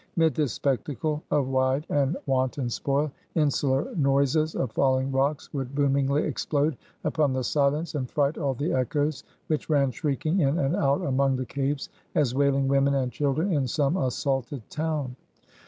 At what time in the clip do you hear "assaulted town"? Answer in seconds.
13.95-15.15